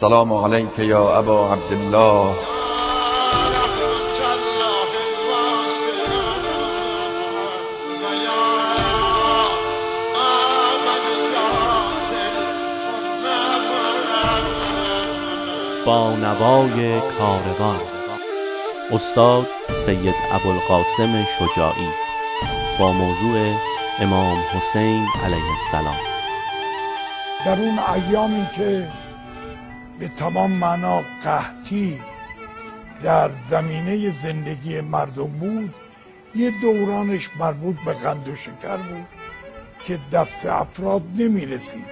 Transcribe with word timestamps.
السلام 0.00 0.32
عليك 0.32 0.78
يا 0.78 1.18
أبا 1.18 1.52
عبد 1.52 1.72
الله 1.72 2.34
با 15.86 16.16
نوای 16.16 17.00
کاروان. 17.18 17.80
استاد 18.92 19.46
سید 19.86 20.14
ابوالقاسم 20.32 21.24
شجاعی. 21.38 21.88
با 22.78 22.92
موضوع 22.92 23.54
امام 23.98 24.38
حسین 24.52 25.06
علیه 25.24 25.50
السلام. 25.50 26.00
در 27.44 27.58
اون 27.60 27.78
ایامی 27.78 28.46
که 28.56 28.88
به 30.00 30.08
تمام 30.08 30.50
معنا 30.50 31.02
قحطی 31.24 32.00
در 33.02 33.30
زمینه 33.50 34.22
زندگی 34.22 34.80
مردم 34.80 35.26
بود 35.26 35.74
یه 36.34 36.52
دورانش 36.62 37.30
مربوط 37.38 37.76
به 37.84 37.92
قند 37.92 38.28
و 38.28 38.36
شکر 38.36 38.76
بود 38.76 39.06
که 39.84 39.98
دست 40.12 40.46
افراد 40.46 41.02
نمی 41.16 41.46
رسید 41.46 41.86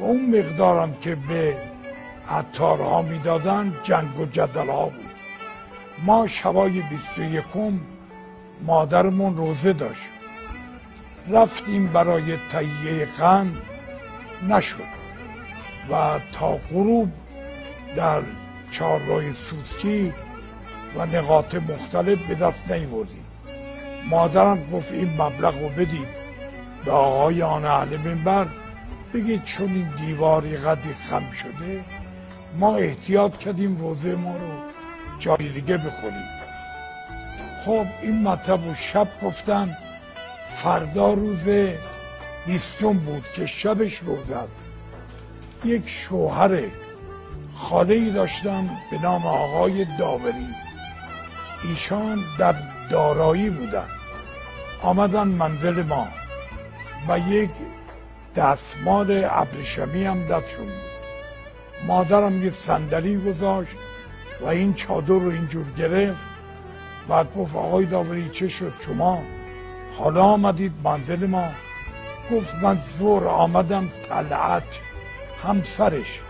و 0.00 0.04
اون 0.04 0.38
مقدارم 0.38 0.94
که 0.94 1.14
به 1.14 1.62
عطارها 2.28 3.02
می‌دادن 3.02 3.76
جنگ 3.82 4.20
و 4.20 4.26
جدل 4.26 4.68
ها 4.68 4.84
بود. 4.84 5.10
ما 6.04 6.26
شبای 6.26 6.82
بیست 6.82 7.18
و 7.18 7.22
یکم 7.22 7.80
مادرمون 8.60 9.36
روزه 9.36 9.72
داشت. 9.72 10.08
رفتیم 11.28 11.86
برای 11.86 12.36
تهیه 12.50 13.06
قند 13.18 13.56
نشد. 14.48 14.98
و 15.90 16.20
تا 16.32 16.56
غروب 16.56 17.08
در 17.96 18.22
چهارراه 18.70 19.32
سوسکی 19.32 20.14
و 20.96 21.06
نقاط 21.06 21.54
مختلف 21.54 22.18
به 22.18 22.34
دست 22.34 22.72
نیوردیم. 22.72 23.24
مادرم 24.10 24.70
گفت 24.70 24.92
این 24.92 25.22
مبلغ 25.22 25.62
رو 25.62 25.68
بدید. 25.68 26.08
به 26.84 26.92
آقای 26.92 27.42
آن 27.42 27.64
اهل 27.64 27.96
منبر 27.96 28.46
بگید 29.14 29.44
چون 29.44 29.72
این 29.72 29.88
دیواری 30.06 30.56
قدی 30.56 30.94
خم 30.94 31.30
شده 31.30 31.84
ما 32.56 32.76
احتیاط 32.76 33.36
کردیم 33.36 33.76
روزه 33.76 34.14
ما 34.14 34.36
رو 34.36 34.52
جای 35.18 35.48
دیگه 35.48 35.76
بخوریم. 35.76 36.28
خب 37.64 37.86
این 38.02 38.22
مطلب 38.22 38.66
و 38.66 38.74
شب 38.74 39.08
گفتن. 39.22 39.76
فردا 40.62 41.14
روز 41.14 41.48
بیستم 42.46 42.92
بود 42.92 43.24
که 43.34 43.46
شبش 43.46 43.98
روزه 43.98 44.36
است. 44.36 44.64
یک 45.64 45.88
شوهر 45.88 46.60
خاله 47.58 47.94
ای 47.94 48.10
داشتم 48.10 48.70
به 48.90 48.98
نام 48.98 49.26
آقای 49.26 49.86
داوری. 49.98 50.48
ایشان 51.64 52.24
در 52.38 52.54
دارایی 52.90 53.50
بودن 53.50 53.88
آمدن 54.82 55.28
منزل 55.28 55.82
ما 55.82 56.08
و 57.08 57.18
یک 57.18 57.50
دستمال 58.36 59.26
ابریشمی 59.30 60.04
هم 60.04 60.22
دستشون 60.26 60.66
بود. 60.66 60.88
مادرم 61.86 62.42
یه 62.42 62.50
صندلی 62.50 63.18
گذاشت 63.18 63.76
و 64.40 64.46
این 64.46 64.74
چادر 64.74 65.08
رو 65.08 65.30
اینجور 65.30 65.66
گرفت 65.76 66.18
و 67.08 67.24
گفت 67.24 67.56
آقای 67.56 67.86
داوری 67.86 68.28
چه 68.28 68.48
شد 68.48 68.72
شما؟ 68.86 69.22
حالا 69.98 70.22
آمدید 70.22 70.72
منزل 70.84 71.26
ما. 71.26 71.48
گفت 72.32 72.54
من 72.54 72.78
زور 72.98 73.28
آمدم 73.28 73.88
طلعت 74.08 74.62
همسرش. 75.42 76.20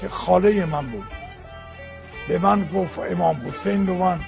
که 0.00 0.08
خاله 0.08 0.64
من 0.64 0.86
بود. 0.86 1.06
به 2.28 2.38
من 2.38 2.68
گفت 2.74 2.98
امام 2.98 3.36
حسین 3.48 3.86
رو 3.86 3.98
من 3.98 4.20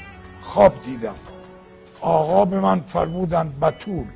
خواب 0.43 0.83
دیدم. 0.83 1.15
آقا 2.01 2.45
به 2.45 2.61
من 2.61 2.81
فرمودن 2.81 3.49
بطول 3.63 4.07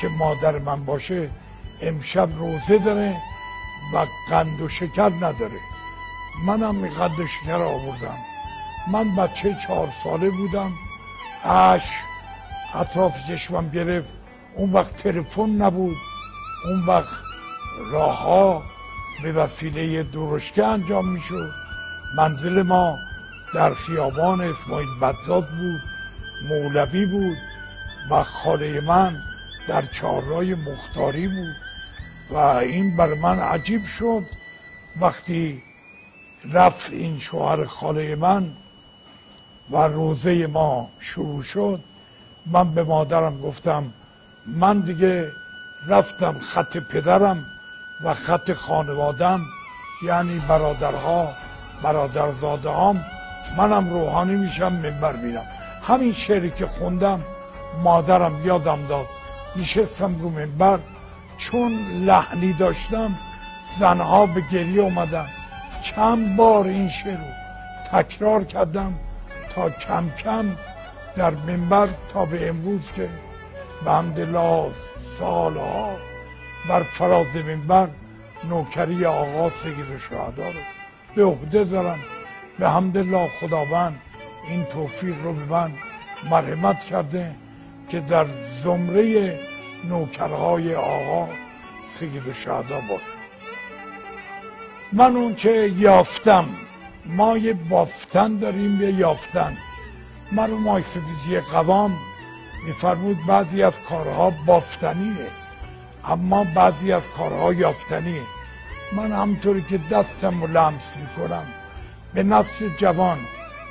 که 0.00 0.08
مادر 0.08 0.58
من 0.58 0.84
باشه 0.84 1.30
امشب 1.82 2.28
روزه 2.38 2.78
داره 2.78 3.16
و 3.94 4.06
قند 4.30 4.60
و 4.60 4.68
شکر 4.68 5.12
نداره. 5.20 5.60
منم 6.46 6.88
قند 6.88 7.20
و 7.20 7.26
شکر 7.26 7.62
آوردم. 7.62 8.18
من 8.92 9.16
بچه 9.16 9.54
چهار 9.54 9.88
ساله 10.04 10.30
بودم. 10.30 10.72
اش 11.44 11.90
اطراف 12.74 13.28
چشمم 13.28 13.68
گرفت. 13.68 14.12
اون 14.54 14.72
وقت 14.72 14.96
تلفن 14.96 15.50
نبود. 15.50 15.96
اون 16.64 16.86
وقت 16.86 17.22
راه 17.90 18.18
ها 18.18 18.62
به 19.22 19.32
وسیله 19.32 20.02
درشکه 20.02 20.64
انجام 20.64 21.08
می‌شد. 21.08 21.50
منزل 22.16 22.62
ما 22.62 22.98
در 23.54 23.74
خیابان 23.74 24.40
اسماعیل 24.40 24.88
بدزاد 25.00 25.48
بود 25.48 25.80
مولوی 26.48 27.06
بود 27.06 27.36
و 28.10 28.22
خاله 28.22 28.80
من 28.80 29.16
در 29.68 29.86
چهارراه 29.86 30.44
مختاری 30.44 31.28
بود 31.28 31.56
و 32.30 32.36
این 32.36 32.96
بر 32.96 33.14
من 33.14 33.38
عجیب 33.38 33.84
شد. 33.86 34.22
وقتی 35.00 35.62
رفت 36.52 36.90
این 36.90 37.18
شوهر 37.18 37.64
خاله 37.64 38.16
من 38.16 38.52
و 39.70 39.76
روزه 39.76 40.46
ما 40.46 40.90
شروع 40.98 41.42
شد 41.42 41.80
من 42.46 42.74
به 42.74 42.82
مادرم 42.82 43.40
گفتم 43.40 43.92
من 44.46 44.80
دیگه 44.80 45.28
رفتم 45.88 46.38
خط 46.38 46.76
پدرم. 46.76 47.44
و 48.04 48.14
خط 48.14 48.52
خانوادم 48.52 49.40
یعنی 50.02 50.42
برادرها 50.48 51.28
برادرزاده 51.82 52.70
هم 52.70 53.04
منم 53.56 53.90
روحانی 53.90 54.34
میشم 54.34 54.72
منبر 54.72 55.16
میرم. 55.16 55.44
همین 55.82 56.12
شعری 56.12 56.50
که 56.50 56.66
خوندم 56.66 57.24
مادرم 57.82 58.46
یادم 58.46 58.86
داد 58.88 59.06
نشستم 59.56 60.20
رو 60.20 60.28
منبر 60.28 60.78
چون 61.38 61.72
لحنی 62.04 62.52
داشتم 62.52 63.14
زنها 63.80 64.26
به 64.26 64.40
گریه 64.52 64.82
اومدن. 64.82 65.28
چند 65.82 66.36
بار 66.36 66.64
این 66.64 66.88
شعر 66.88 67.16
رو 67.16 67.24
تکرار 67.92 68.44
کردم 68.44 68.94
تا 69.54 69.70
کم 69.70 70.10
کم 70.10 70.56
در 71.16 71.30
منبر 71.30 71.88
تا 72.08 72.24
به 72.24 72.48
امروز 72.48 72.92
که 72.92 73.08
به 73.84 73.92
همدلله 73.92 74.70
سالها 75.18 75.96
بر 76.68 76.82
فراز 76.82 77.36
منبر 77.36 77.88
نوکری 78.44 79.04
آقا 79.04 79.50
سید 79.50 79.98
شهدا 80.10 80.48
رو 80.48 80.60
به 81.14 81.24
عهده 81.24 81.64
دارم. 81.64 81.98
به 82.58 82.70
حمدالله 82.70 83.28
خداوند 83.40 84.00
این 84.48 84.64
توفیق 84.64 85.14
رو 85.24 85.32
به 85.32 85.44
من 85.44 85.72
مرحمت 86.30 86.84
کرده 86.84 87.34
که 87.88 88.00
در 88.00 88.26
زمره 88.62 89.38
نوکرهای 89.88 90.74
آقا 90.74 91.28
سید 91.90 92.32
شهدا 92.32 92.80
باشه. 92.80 93.18
من 94.92 95.16
اون 95.16 95.34
که 95.34 95.72
یافتم 95.76 96.44
ما 97.06 97.38
یه 97.38 97.52
بافتن 97.52 98.36
داریم 98.36 98.82
یه 98.82 98.92
یافتن. 98.92 99.56
مرحوم 100.32 100.80
سفیزی 100.80 101.40
قوام 101.40 101.98
میفرمود 102.66 103.26
بعضی 103.26 103.62
از 103.62 103.80
کارها 103.88 104.30
بافتنیه. 104.46 105.26
اما 106.04 106.44
بعضی 106.44 106.92
از 106.92 107.02
کارها 107.16 107.52
یافتنیه 107.52 108.22
من 108.92 109.12
همطوری 109.12 109.62
که 109.62 109.78
دستم 109.78 110.40
رو 110.40 110.46
لمس 110.46 110.96
می‌کنم 110.96 111.46
به 112.14 112.22
نسل 112.22 112.68
جوان 112.78 113.18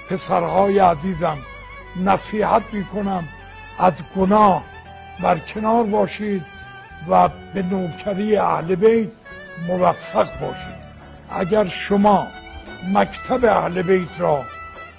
پسرهای 0.09 0.79
عزیزم 0.79 1.37
نصیحت 2.05 2.63
می‌کنم. 2.71 3.27
از 3.79 3.93
گناه 4.15 4.65
بر 5.19 5.37
کنار 5.37 5.83
باشید 5.83 6.45
و 7.09 7.29
به 7.53 7.61
نوکری 7.63 8.37
اهل 8.37 8.75
بیت 8.75 9.09
موفق 9.67 10.39
باشید. 10.39 10.77
اگر 11.31 11.67
شما 11.67 12.27
مکتب 12.93 13.45
اهل 13.45 13.81
بیت 13.81 14.19
را 14.19 14.43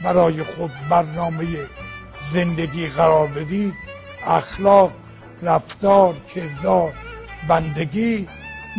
برای 0.02 0.42
خود 0.42 0.70
برنامه 0.88 1.46
زندگی 2.32 2.88
قرار 2.88 3.26
بدید 3.26 3.74
اخلاق 4.26 4.92
رفتار 5.42 6.14
کردار 6.34 6.92
بندگی 7.48 8.28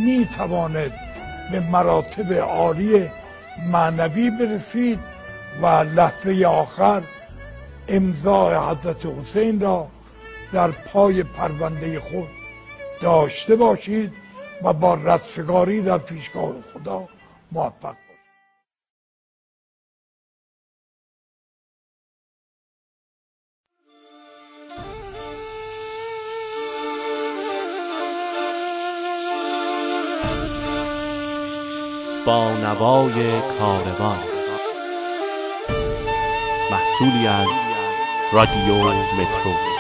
می 0.05 0.29
تواند 0.37 0.93
به 1.51 1.59
مراتب 1.59 2.33
عالی 2.33 3.09
معنوی 3.71 4.29
برسید 4.29 4.99
و 5.61 5.65
لحظه 5.67 6.45
آخر 6.45 7.03
امضای 7.87 8.55
حضرت 8.55 9.05
حسین 9.05 9.59
را 9.59 9.87
در 10.53 10.71
پای 10.71 11.23
پرونده 11.23 11.99
خود 11.99 12.27
داشته 13.01 13.55
باشید 13.55 14.13
و 14.63 14.73
با 14.73 14.93
رستگاری 14.93 15.81
در 15.81 15.97
پیشگاه 15.97 16.53
خدا 16.73 17.07
موفق 17.51 17.95
با 32.29 32.51
نوای 32.51 33.41
کاروان. 33.41 34.17
محصولی 36.71 37.27
از 37.27 37.47
رادیو 38.33 38.75
مترو. 38.93 39.78